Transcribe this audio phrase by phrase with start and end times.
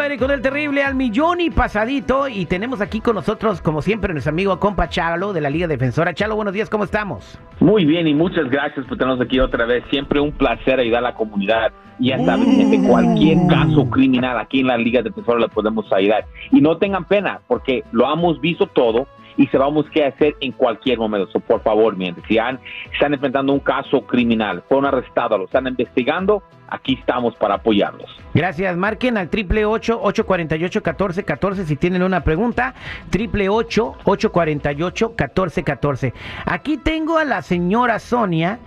[0.00, 3.82] Al aire con el terrible al millón y pasadito y tenemos aquí con nosotros, como
[3.82, 6.14] siempre, nuestro amigo compa Chalo de la Liga Defensora.
[6.14, 7.38] Chalo, buenos días, ¿cómo estamos?
[7.60, 9.84] Muy bien y muchas gracias por tenernos aquí otra vez.
[9.90, 11.70] Siempre un placer ayudar a la comunidad.
[11.98, 16.24] Ya saben, gente, cualquier caso criminal aquí en la Liga Defensora le podemos ayudar.
[16.50, 20.98] Y no tengan pena, porque lo hemos visto todo y sabemos qué hacer en cualquier
[20.98, 21.30] momento.
[21.32, 22.58] So, por favor, miren, si han,
[22.92, 28.08] están enfrentando un caso criminal, fueron arrestados, lo están investigando, aquí estamos para apoyarlos.
[28.34, 28.76] Gracias.
[28.76, 32.74] Marquen al triple ocho ocho cuarenta y ocho catorce catorce si tienen una pregunta.
[33.10, 36.14] Triple ocho ocho cuarenta y ocho catorce catorce.
[36.46, 38.58] Aquí tengo a la señora Sonia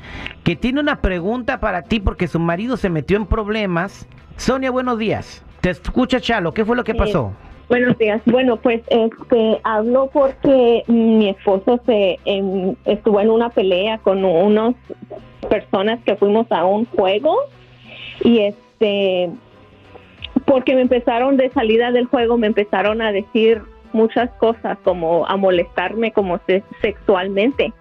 [0.43, 4.07] que tiene una pregunta para ti porque su marido se metió en problemas.
[4.35, 5.43] Sonia, buenos días.
[5.61, 6.53] Te escucha Chalo.
[6.53, 6.97] ¿Qué fue lo que Sí.
[6.97, 7.31] pasó?
[7.69, 8.22] Buenos días.
[8.25, 14.75] Bueno, pues este hablo porque mi esposo se em, estuvo en una pelea con unas
[15.50, 17.36] personas que fuimos a un juego
[18.23, 19.30] y este
[20.45, 25.36] porque me empezaron de salida del juego me empezaron a decir muchas cosas como a
[25.38, 27.72] molestarme como se- sexualmente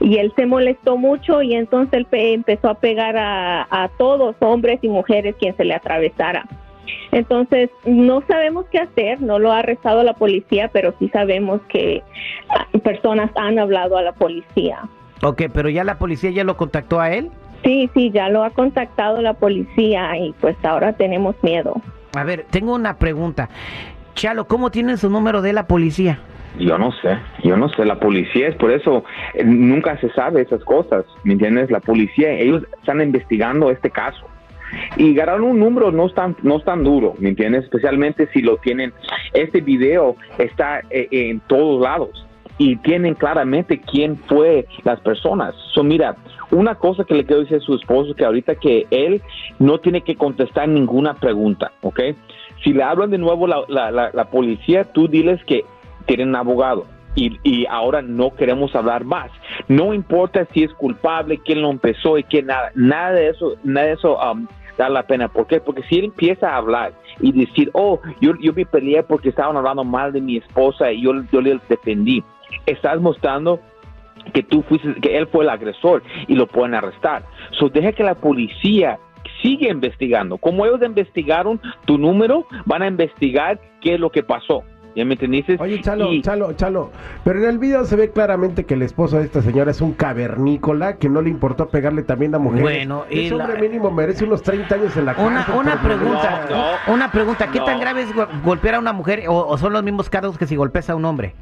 [0.00, 4.78] y él se molestó mucho y entonces él pe- empezó a pegar a todos hombres
[4.82, 6.44] y mujeres quien se le atravesara
[7.12, 12.02] entonces, no sabemos qué hacer, no lo ha arrestado la policía, pero sí sabemos que
[12.50, 14.80] ah, personas han hablado a la policía.
[15.22, 17.30] Ok, pero ya la policía ya lo contactó a él.
[17.64, 21.74] Sí, sí, ya lo ha contactado la policía y pues ahora tenemos miedo.
[22.16, 23.48] A ver, tengo una pregunta.
[24.14, 26.20] Chalo, ¿cómo tienen su número de la policía?
[26.58, 30.42] Yo no sé, yo no sé, la policía es por eso, eh, nunca se sabe
[30.42, 31.70] esas cosas, ¿me entiendes?
[31.70, 34.26] La policía, ellos están investigando este caso.
[34.96, 37.64] Y ganar un número no es tan, no tan duro, ¿me entiendes?
[37.64, 38.92] Especialmente si lo tienen,
[39.32, 42.26] este video está eh, en todos lados
[42.58, 45.54] y tienen claramente quién fue las personas.
[45.72, 46.16] So, mira,
[46.50, 49.22] una cosa que le quiero decir a su esposo que ahorita que él
[49.58, 52.00] no tiene que contestar ninguna pregunta, ¿ok?
[52.64, 55.64] Si le hablan de nuevo la, la, la, la policía, tú diles que
[56.06, 59.30] tienen un abogado y, y ahora no queremos hablar más.
[59.66, 63.88] No importa si es culpable, quién lo empezó y quién nada, nada de eso, nada
[63.88, 64.46] de eso um,
[64.76, 65.28] da la pena.
[65.28, 65.60] ¿Por qué?
[65.60, 69.56] Porque si él empieza a hablar y decir, oh, yo, yo me peleé porque estaban
[69.56, 72.22] hablando mal de mi esposa y yo, yo le defendí,
[72.66, 73.60] estás mostrando
[74.32, 77.24] que tú fuiste, que él fue el agresor y lo pueden arrestar.
[77.58, 78.98] So, deja que la policía
[79.42, 80.38] sigue investigando.
[80.38, 84.62] Como ellos investigaron tu número, van a investigar qué es lo que pasó.
[84.96, 85.56] ¿Ya me entendiste?
[85.60, 86.90] Oye, Chalo, Y- Chalo, Chalo,
[87.24, 89.92] pero en el video se ve claramente que el esposo de esta señora es un
[89.92, 92.62] cavernícola que no le importó pegarle también a mujeres.
[92.64, 95.32] Bueno, y Ese la- hombre mínimo merece unos 30 años en la cárcel.
[95.32, 98.78] Una, una por pregunta, No, no, una pregunta, ¿qué tan grave es go- golpear a
[98.80, 101.34] una mujer o, o son los mismos cargos que si golpeas a un hombre?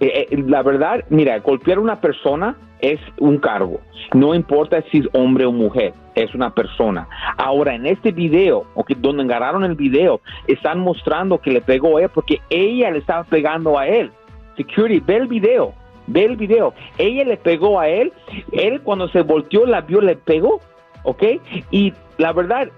[0.00, 3.80] Eh, eh, la verdad, mira, golpear a una persona es un cargo.
[4.14, 7.08] No importa si es hombre o mujer, es una persona.
[7.38, 11.96] Ahora, en este video, o que donde agarraron el video, están mostrando que le pegó
[11.96, 14.10] a ella porque ella le estaba pegando a él.
[14.56, 15.72] Security, ve el video,
[16.06, 16.74] ve el video.
[16.98, 18.12] Ella le pegó a él,
[18.52, 20.60] él cuando se volteó la vio, le pegó,
[21.04, 21.22] ¿ok?
[21.70, 22.68] Y la verdad,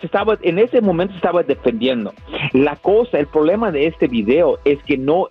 [0.00, 2.12] se estaba, en ese momento estaba defendiendo.
[2.52, 5.28] La cosa, el problema de este video es que no,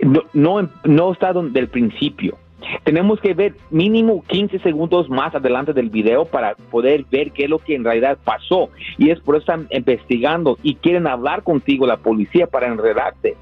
[0.00, 2.36] no, no, no está donde el principio.
[2.84, 7.50] Tenemos que ver mínimo 15 segundos más adelante del video para poder ver qué es
[7.50, 8.68] lo que en realidad pasó.
[8.98, 13.36] Y es por eso están investigando y quieren hablar contigo la policía para enredarte.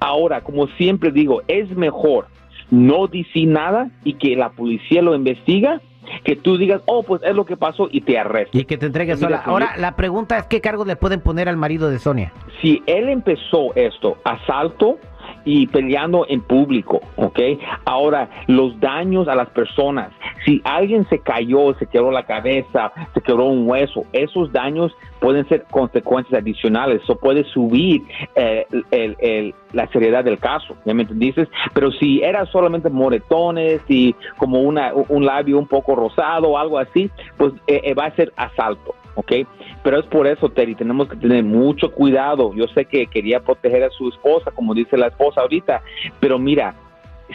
[0.00, 2.26] Ahora, como siempre digo, es mejor
[2.70, 5.80] no decir nada y que la policía lo investiga
[6.24, 8.60] que tú digas, oh, pues es lo que pasó y te arrestes.
[8.60, 9.42] Y que te entregues sola.
[9.44, 12.32] Ahora, la pregunta es, ¿qué cargos le pueden poner al marido de Sonia?
[12.60, 14.98] si él empezó esto, asalto
[15.44, 17.38] y peleando en público, ¿ok?
[17.84, 20.10] Ahora, los daños a las personas,
[20.44, 25.46] si alguien se cayó, se quebró la cabeza, se quebró un hueso, esos daños pueden
[25.48, 28.02] ser consecuencias adicionales, o puede subir
[28.34, 31.46] eh, el- la seriedad del caso, ¿ya me entendiste?
[31.74, 36.78] Pero si era solamente moretones y como una, un labio un poco rosado o algo
[36.78, 39.46] así, pues eh, eh, va a ser asalto, ¿ok?
[39.82, 42.52] Pero es por eso, Terry, tenemos que tener mucho cuidado.
[42.54, 45.82] Yo sé que quería proteger a su esposa, como dice la esposa ahorita,
[46.18, 46.74] pero mira,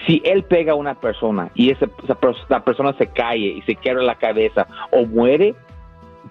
[0.06, 4.04] si él pega a una persona y esa, esa persona se cae y se quiebra
[4.04, 5.56] la cabeza o muere,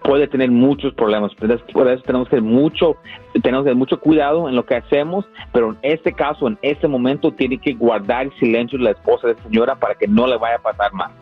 [0.02, 1.32] puede tener muchos problemas.
[1.34, 2.96] Por eso tenemos que mucho,
[3.42, 6.88] tenemos que tener mucho cuidado en lo que hacemos, pero en este caso, en este
[6.88, 10.56] momento, tiene que guardar silencio la esposa de la señora para que no le vaya
[10.56, 11.12] a pasar más.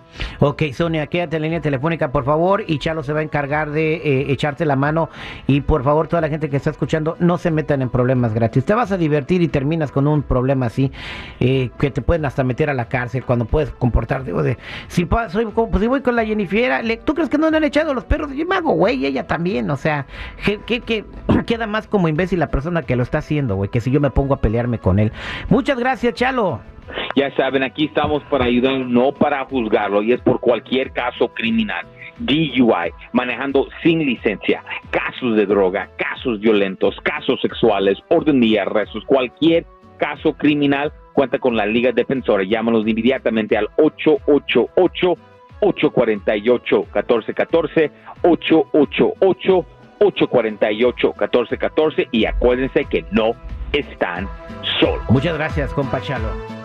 [0.41, 3.95] Ok, Sonia, quédate en línea telefónica, por favor, y Chalo se va a encargar de
[3.97, 5.11] eh, echarte la mano.
[5.47, 8.65] Y por favor, toda la gente que está escuchando, no se metan en problemas gratis.
[8.65, 10.91] Te vas a divertir y terminas con un problema así,
[11.41, 14.33] eh, que te pueden hasta meter a la cárcel cuando puedes comportarte.
[14.33, 14.57] o de,
[14.89, 17.65] si, soy, pues, si voy con la Jennifer, ¿le- ¿tú crees que no le han
[17.65, 18.63] echado los perros de Mago?
[18.63, 20.07] pendejo, güey, ella también, o sea,
[20.67, 21.05] que, que,
[21.47, 24.11] queda más como imbécil la persona que lo está haciendo, güey, que si yo me
[24.11, 25.13] pongo a pelearme con él.
[25.49, 26.61] Muchas gracias, Chalo.
[27.15, 31.87] Ya saben, aquí estamos para ayudar, no para juzgarlo, y es por cualquier caso criminal.
[32.19, 39.67] DUI, manejando sin licencia, casos de droga, casos violentos, casos sexuales, orden de arrestos, cualquier
[39.99, 42.45] caso criminal, cuenta con la Liga Defensora.
[42.45, 45.17] Llámanos inmediatamente al 888
[45.61, 47.91] 848 1414
[48.23, 49.67] 888
[50.01, 53.33] 848 1414 y acuérdense que no
[53.73, 54.29] están
[54.81, 55.05] solos.
[55.09, 56.62] Muchas gracias, compa Chalo.